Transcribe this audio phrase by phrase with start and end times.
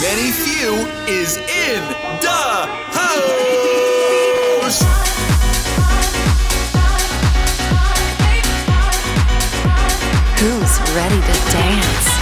[0.00, 0.74] Many Few
[1.08, 1.82] is in
[2.20, 3.18] the house.
[10.38, 12.17] Who's ready to dance?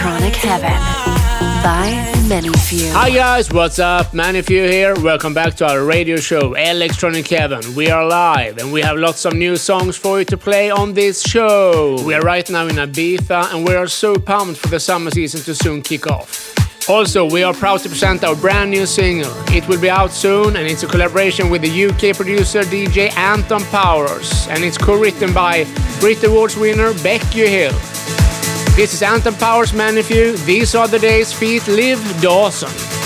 [0.00, 2.90] Electronic Heaven by Many Few.
[2.92, 4.14] Hi guys, what's up?
[4.14, 4.98] Many Few here.
[4.98, 7.60] Welcome back to our radio show Electronic Heaven.
[7.74, 10.94] We are live and we have lots of new songs for you to play on
[10.94, 12.02] this show.
[12.06, 15.42] We are right now in Ibiza and we are so pumped for the summer season
[15.42, 16.54] to soon kick off.
[16.88, 19.30] Also, we are proud to present our brand new single.
[19.48, 23.62] It will be out soon and it's a collaboration with the UK producer DJ Anton
[23.64, 25.66] Powers and it's co-written by
[26.00, 27.74] Brit Awards winner Becky Hill.
[28.80, 30.38] This is Anton Powers Many Few.
[30.38, 32.99] These are the days feet Liv Dawson.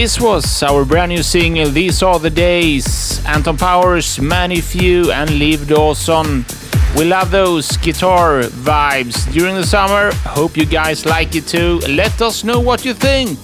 [0.00, 3.22] This was our brand new single, These Are the Days.
[3.26, 6.46] Anton Powers, Many Few, and Liv Dawson.
[6.96, 10.10] We love those guitar vibes during the summer.
[10.24, 11.80] Hope you guys like it too.
[11.86, 13.38] Let us know what you think.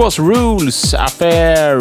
[0.00, 1.78] Was Rules Affair.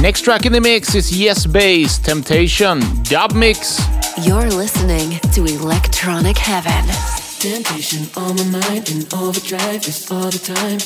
[0.00, 3.80] Next track in the mix is Yes Bass Temptation Dub Mix.
[4.26, 6.84] You're listening to Electronic Heaven.
[7.38, 10.78] Temptation on my mind in overdrive is all the time.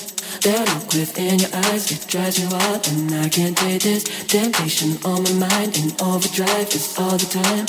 [0.44, 4.04] That look within your eyes, it drives me wild and I can't take this.
[4.26, 7.64] Temptation on my mind in overdrive is all the time.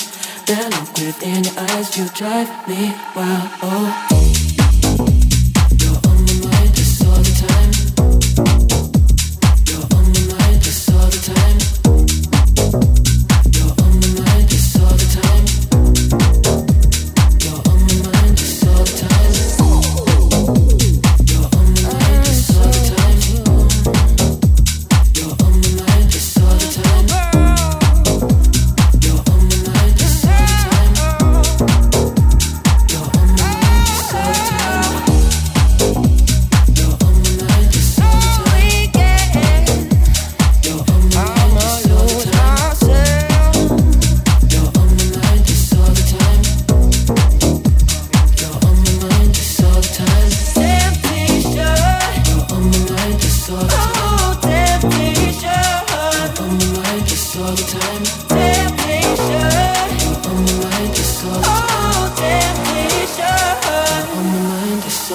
[0.48, 3.50] That look within your eyes, you drive me wild.
[3.64, 4.31] Oh.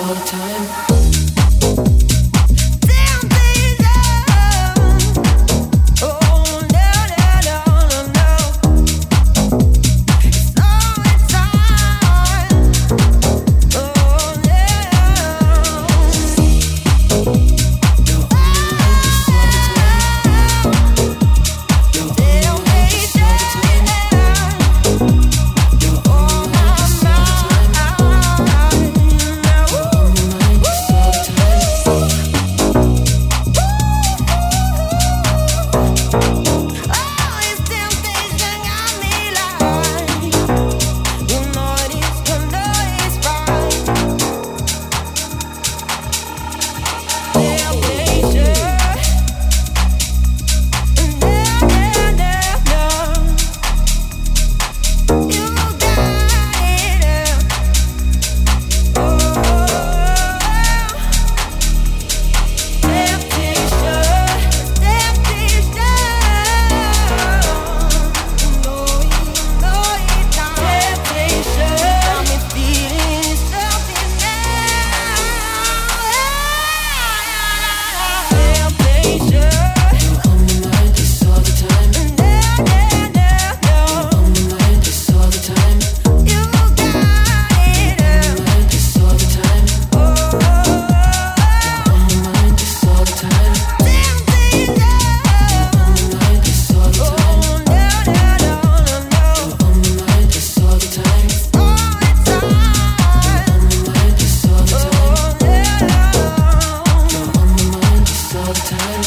[0.07, 0.86] long time.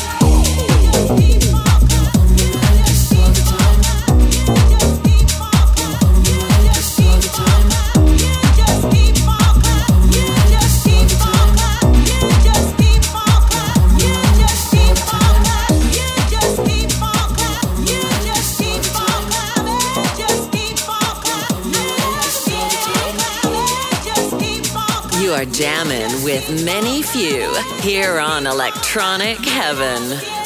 [0.02, 1.49] Ooh.
[28.48, 30.39] Electronic Heaven.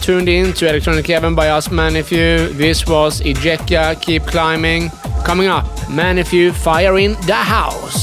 [0.00, 2.56] Tuned in to Electronic Heaven by us, Manyfew.
[2.56, 4.90] This was Ejeca, Keep Climbing.
[5.24, 7.99] Coming up, Manyfew, Fire in the House.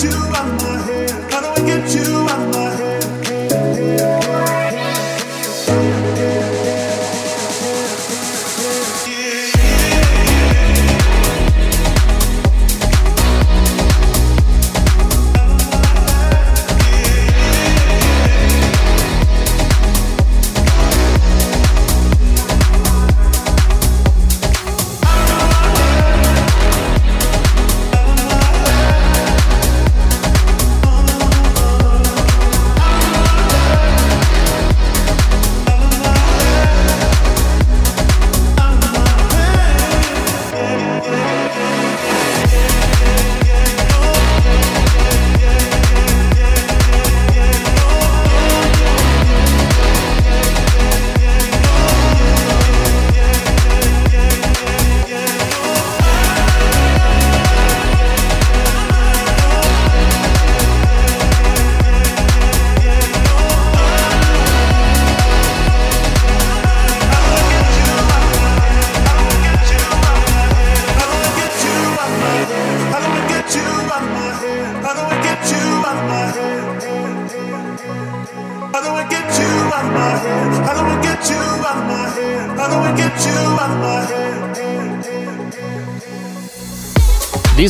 [0.00, 0.67] to understand.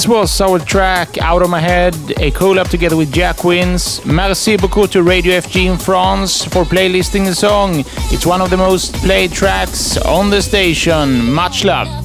[0.08, 4.04] Was our track Out of My Head, a collab together with Jack Wins.
[4.06, 7.84] Merci beaucoup to Radio FG in France for playlisting the song.
[8.10, 11.30] It's one of the most played tracks on the station.
[11.32, 11.97] Much love.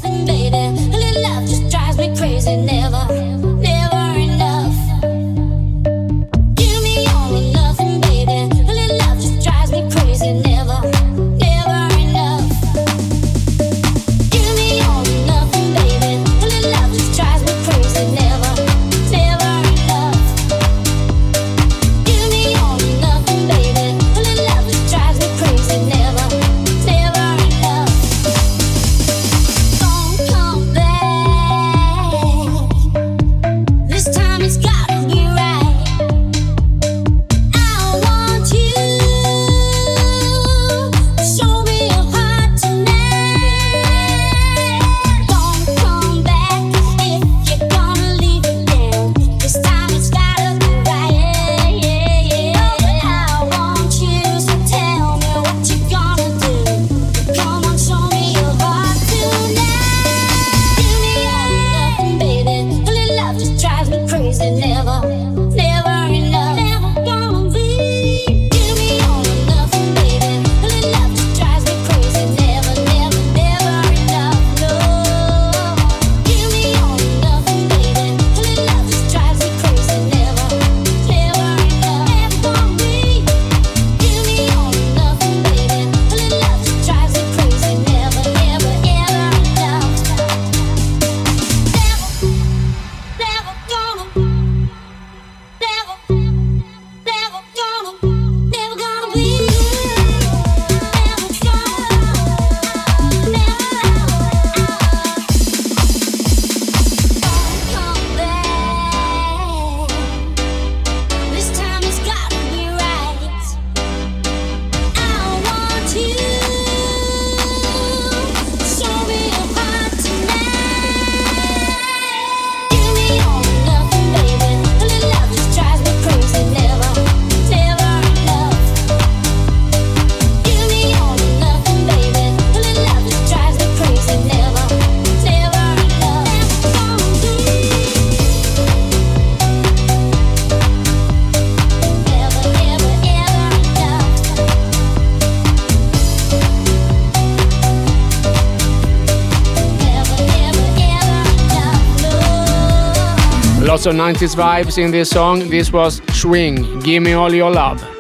[153.84, 155.50] Lots of 90s vibes in this song.
[155.50, 157.93] This was Swing, Give Me All Your Love.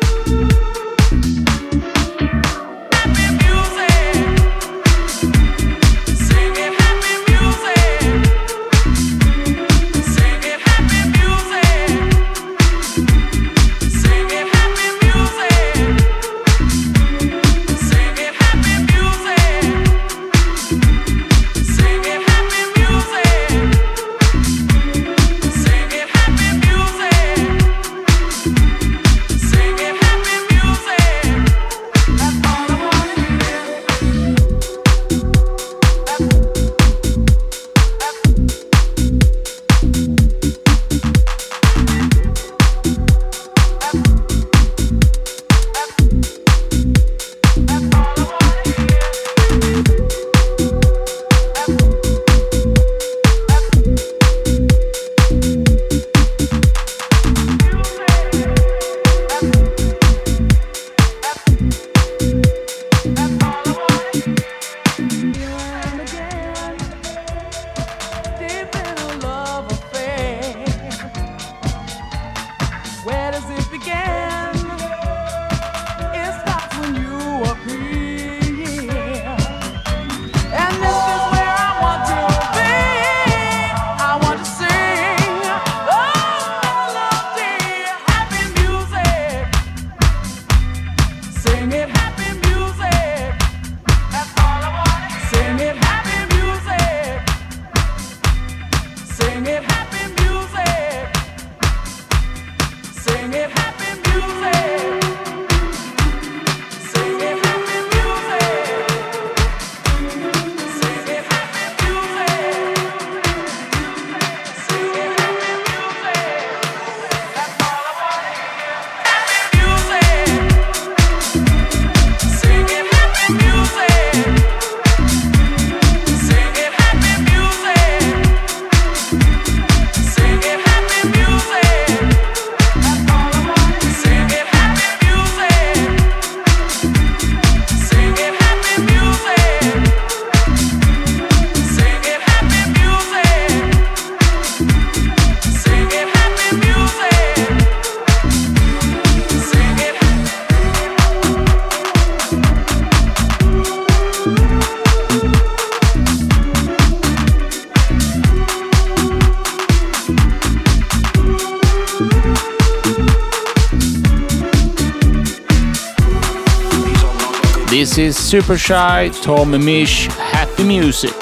[168.34, 171.13] Super Shy, Tom Misch, Happy Music.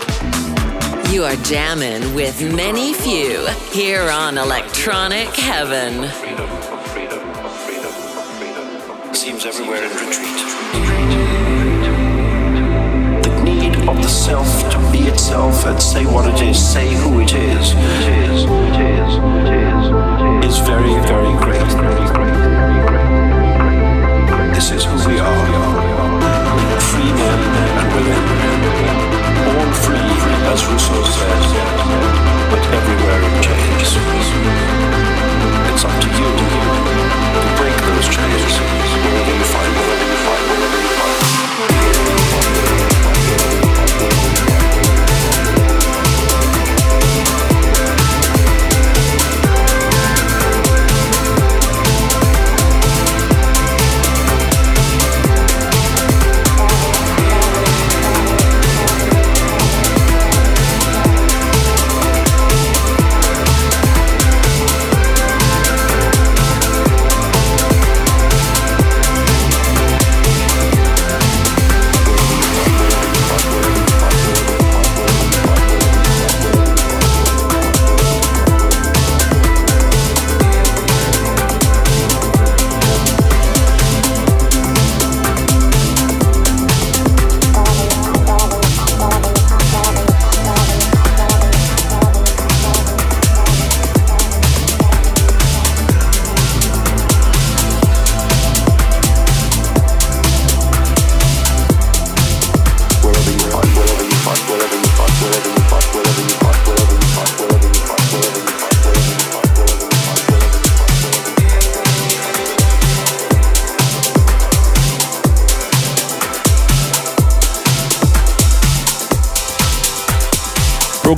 [1.11, 6.09] You are jamming with many few here on Electronic Heaven.
[9.13, 10.39] Seems everywhere in retreat.
[13.25, 17.19] The need of the self to be itself and say what it is, say who
[17.19, 19.17] it is, is, is, is,
[19.49, 19.60] is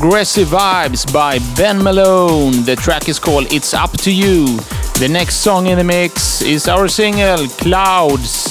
[0.04, 2.66] Progressive Vibes by Ben Malone.
[2.66, 4.58] The track is called It's Up to You.
[5.00, 8.43] The next song in the mix is our single Clouds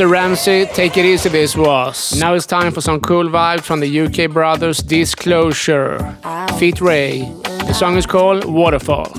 [0.00, 0.10] Mr.
[0.10, 2.18] Ramsey, take it easy this was.
[2.18, 6.16] Now it's time for some cool vibe from the UK brothers Disclosure.
[6.58, 6.80] feat.
[6.80, 7.30] RAYE.
[7.66, 9.12] The song is called Waterfall.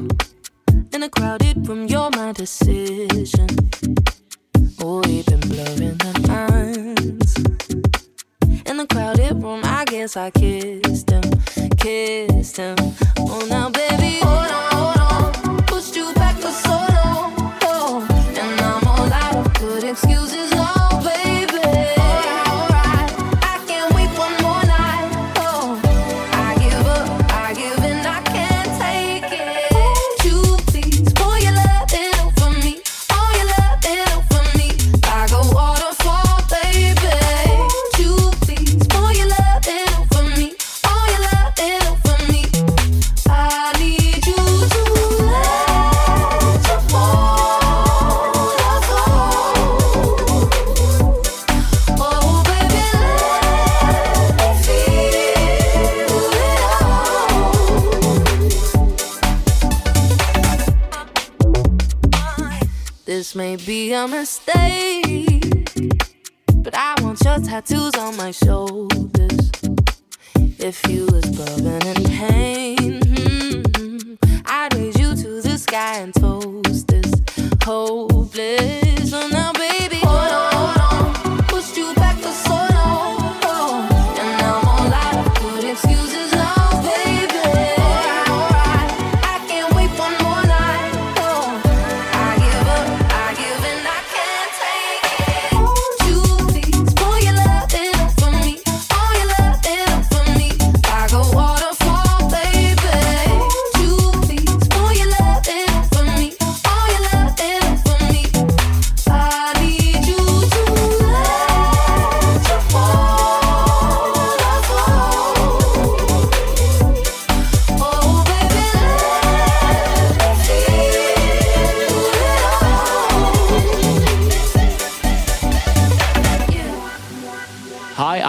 [0.92, 3.48] In a crowded room, you're my decision.
[4.82, 7.36] Oh, we've been blurring the lines.
[8.66, 11.22] In a crowded room, I guess I kissed him,
[11.78, 12.76] kissed him.
[13.20, 13.81] Oh, now.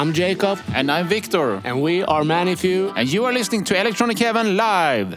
[0.03, 0.59] I'm Jacob.
[0.74, 1.61] And I'm Victor.
[1.62, 2.92] And we are Manyfew.
[2.96, 5.16] And you are listening to Electronic Heaven Live.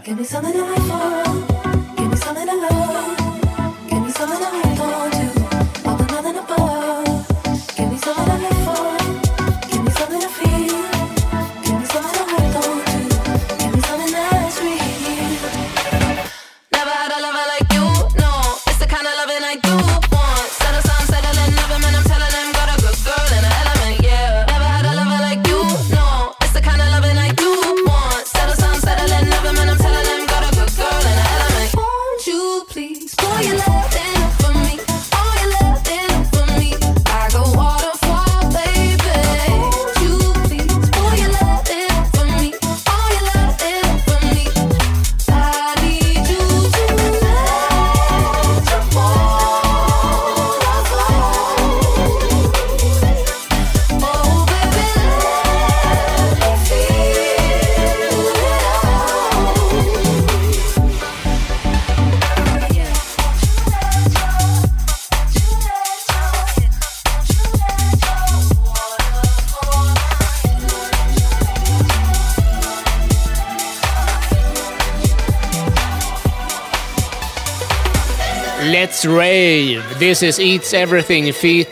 [80.06, 81.68] This is Eats Everything feat.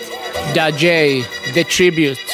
[0.55, 2.32] Dajay, The Tribute.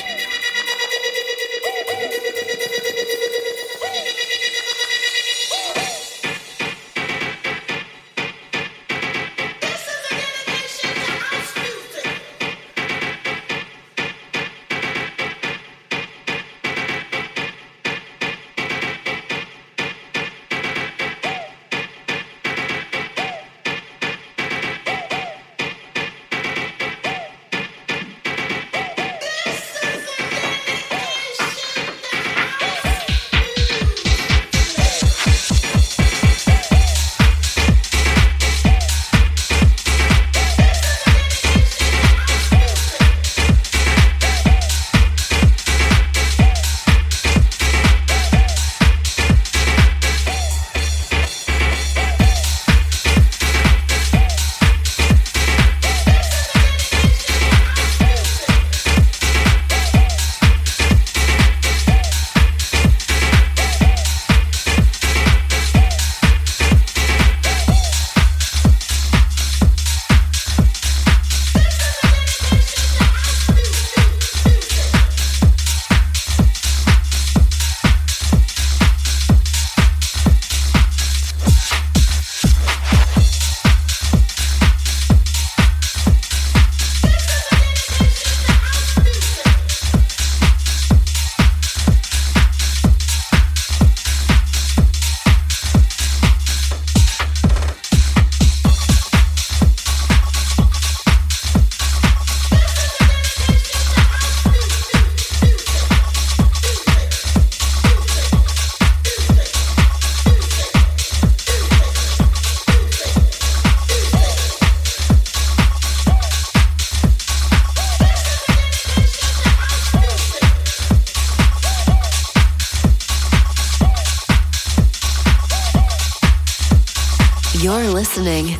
[127.61, 128.55] Listening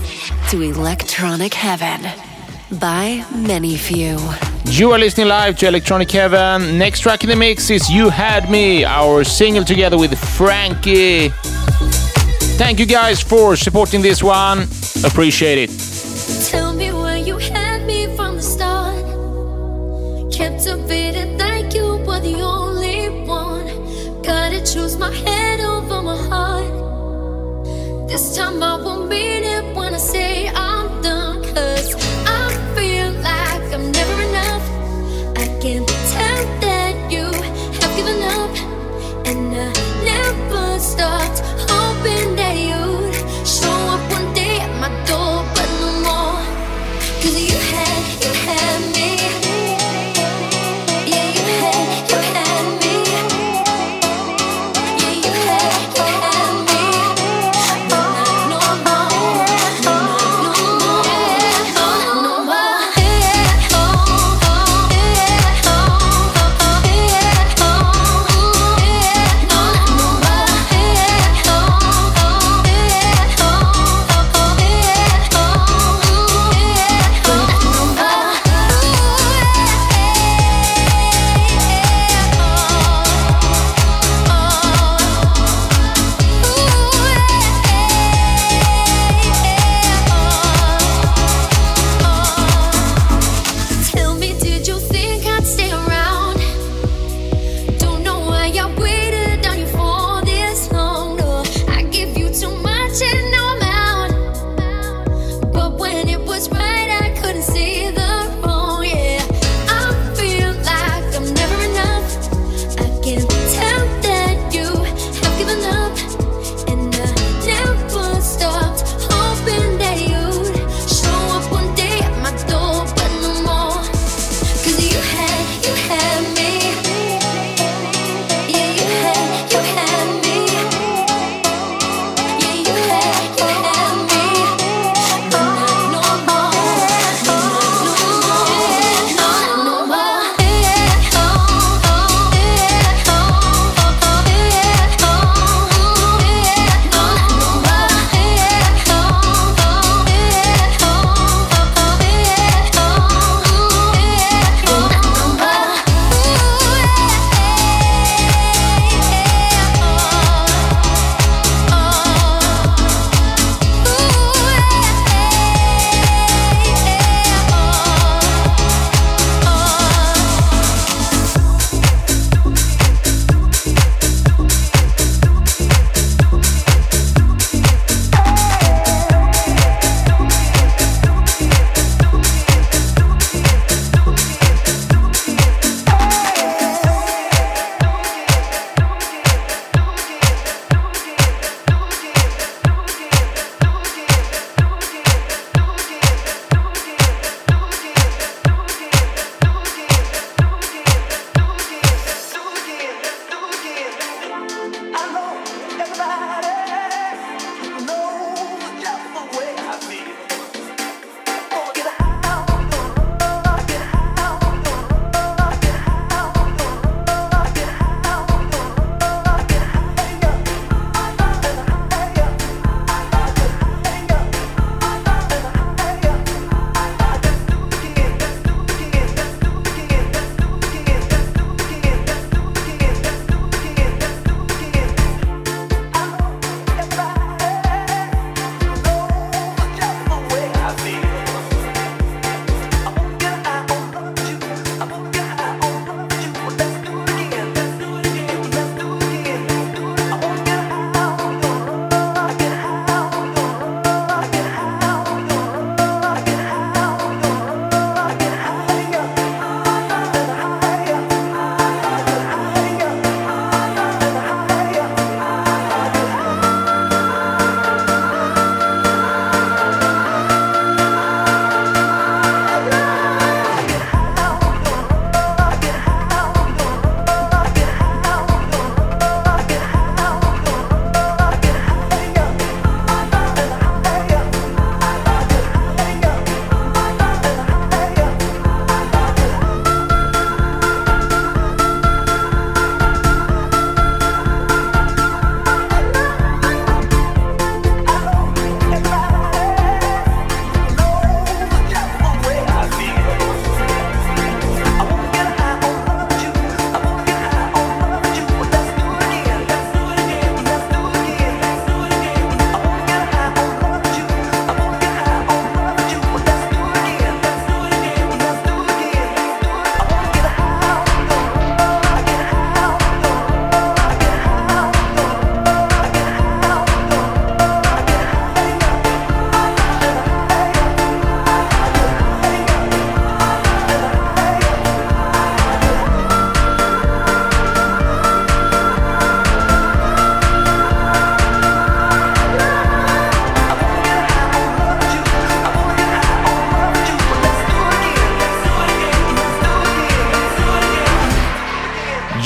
[0.50, 2.02] to Electronic Heaven
[2.80, 4.20] by Manyfew.
[4.78, 6.78] You are listening live to Electronic Heaven.
[6.78, 11.30] Next track in the mix is You Had Me, our single together with Frankie.
[12.60, 14.68] Thank you guys for supporting this one.
[15.06, 16.50] Appreciate it.
[16.50, 19.00] Tell me where you had me from the start.
[20.34, 24.22] Captivated like you were the only one.
[24.24, 25.49] Gotta choose my head over my heart.
[28.10, 30.69] This time I won't mean it when I say I'm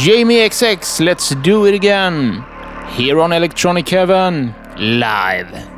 [0.03, 2.43] Jamie XX, let's do it again.
[2.89, 5.72] Here on Electronic Heaven, live.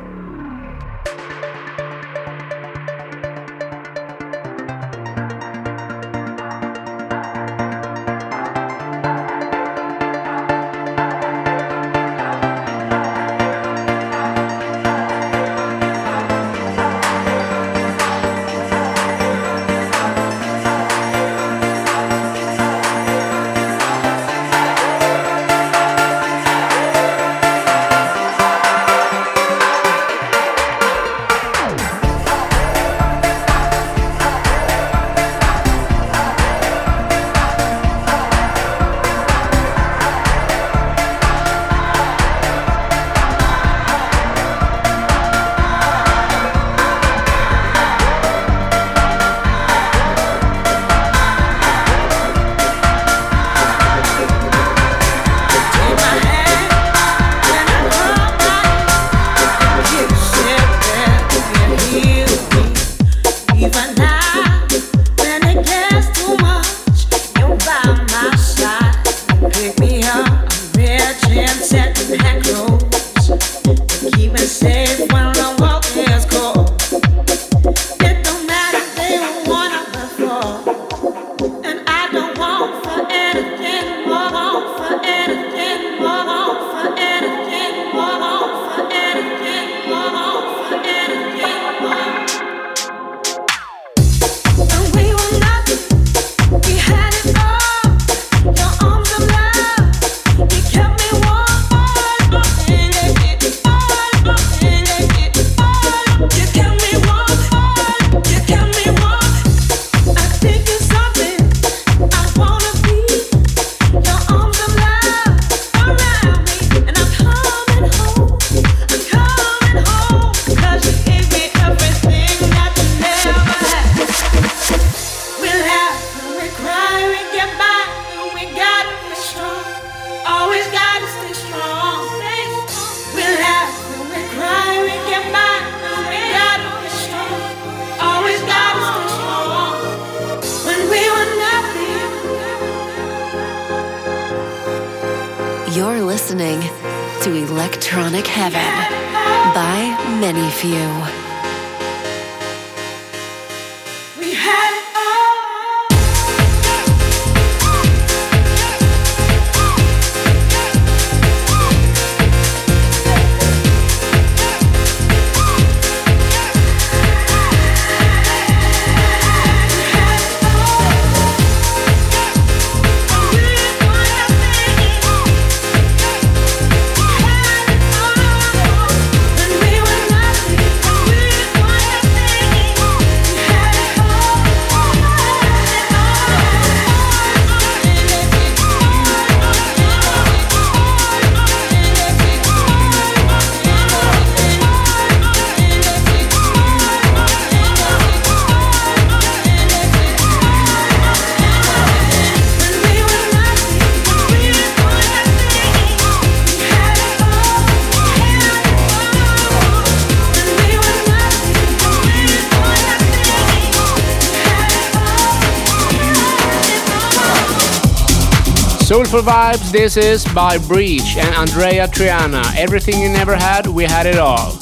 [218.96, 222.42] Soulful Vibes, this is by Breach and Andreya Triana.
[222.56, 224.56] Everything you never had, we had it all.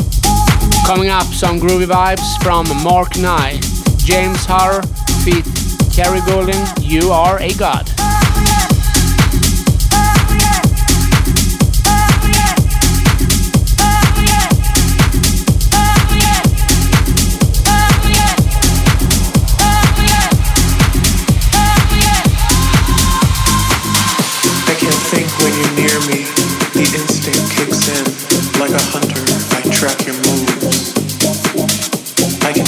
[0.84, 3.64] Coming up, some groovy vibes from Mark Knight,
[3.98, 4.82] James Hurr,
[5.22, 5.46] feat.
[5.94, 7.93] Kerry Golding, You Are a God.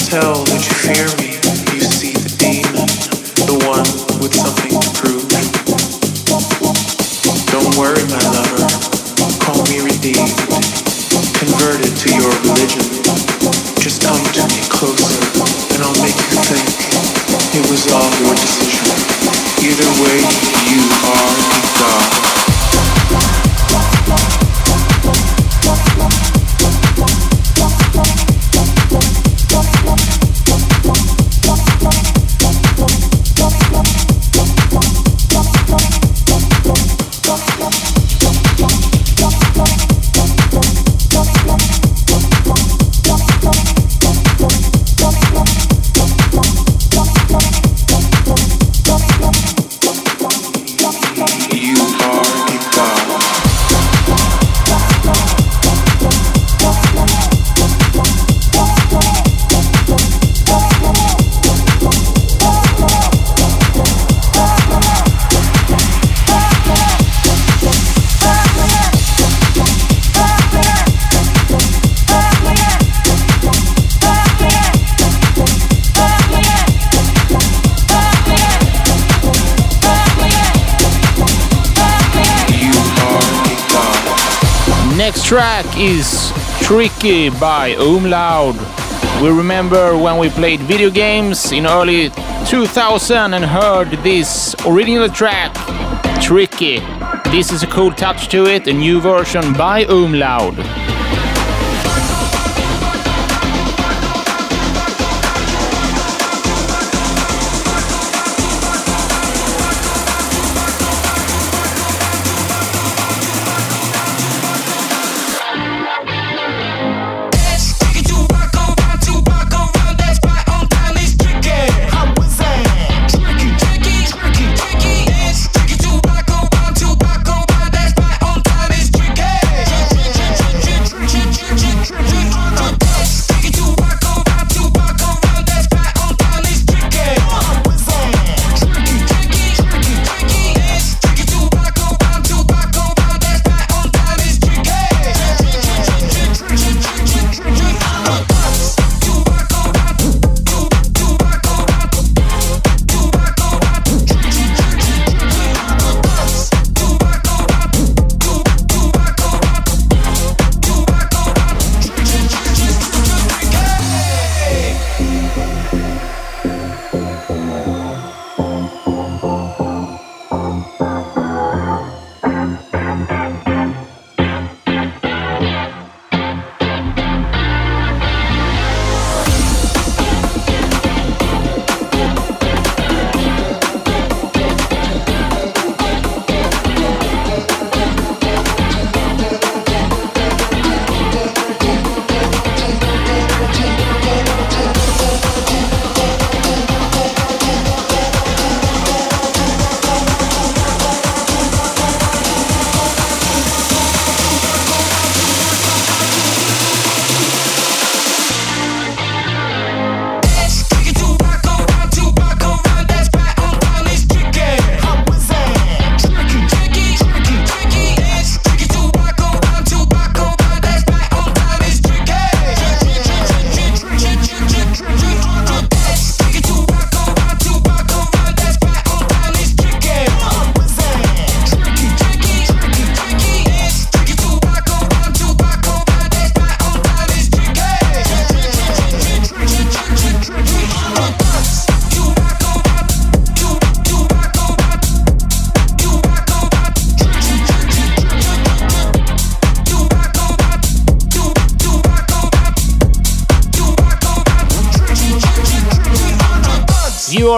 [0.06, 1.25] Tell that you fear me.
[85.76, 88.56] Is Tricky by Umlaut.
[89.22, 92.10] We remember when we played video games in early
[92.46, 95.54] 2000 and heard this original track,
[96.22, 96.78] Tricky.
[97.30, 100.85] This is a cool touch to it, a new version by Umlaut.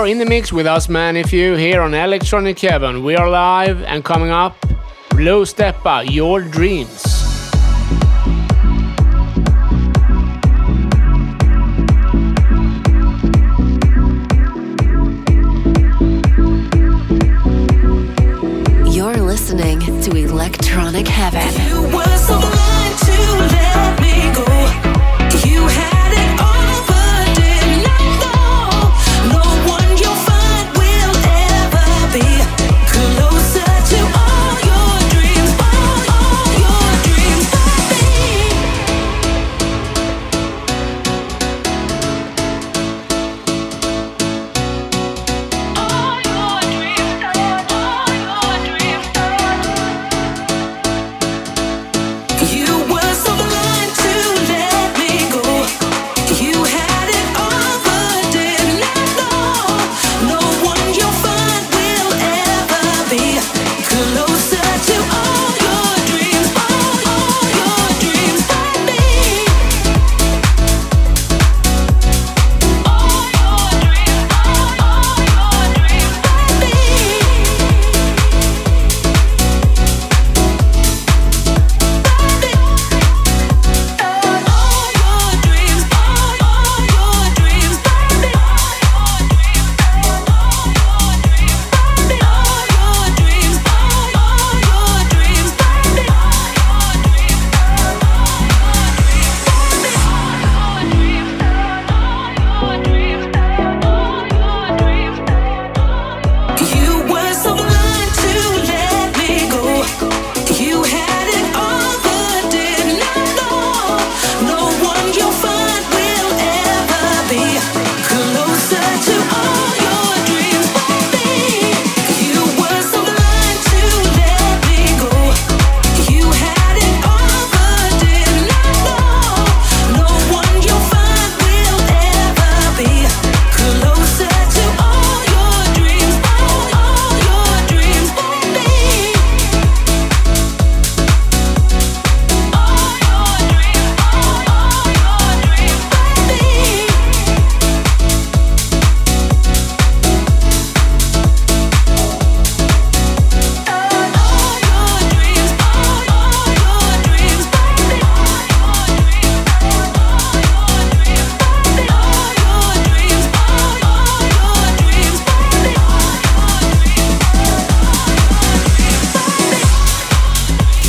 [0.08, 1.16] In the mix with us, man.
[1.16, 4.56] If you here on Electronic Heaven, we are live and coming up.
[5.14, 6.97] Low Steppa, Your Dreams.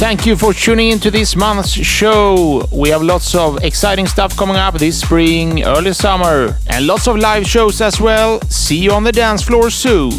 [0.10, 2.68] Thank you for tuning into this month's show.
[2.72, 7.18] We have lots of exciting stuff coming up this spring, early summer, and lots of
[7.18, 8.42] live shows as well.
[8.50, 10.10] See you on the dance floor soon.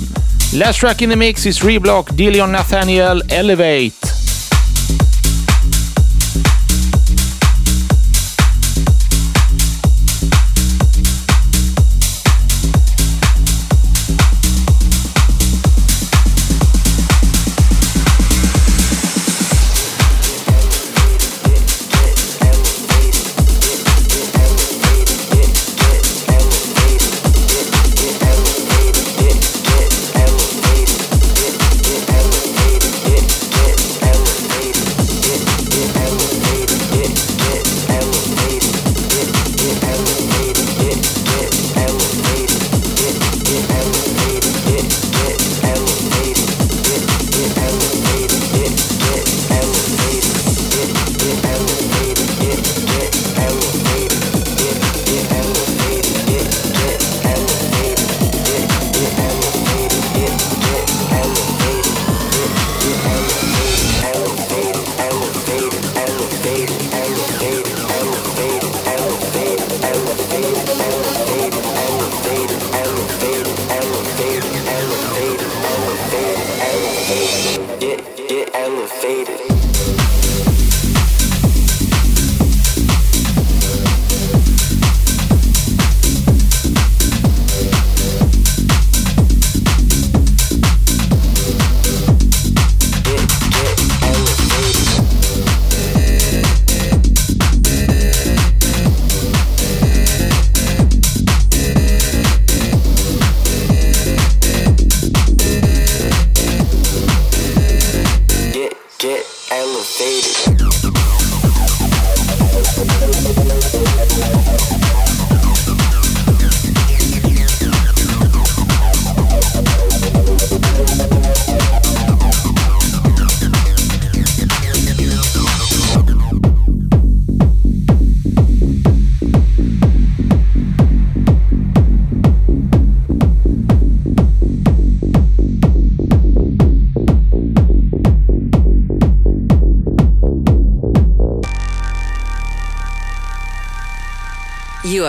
[0.54, 4.09] Last track in the mix is Reblock Dillon Nathaniel Elevate.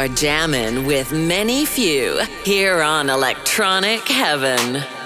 [0.01, 3.07] You are jamming with Manyfew here on.
[3.07, 5.00] Electronic Heaven.